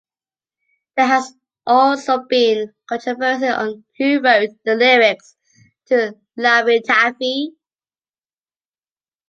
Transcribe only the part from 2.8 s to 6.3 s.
controversy on who wrote the lyrics to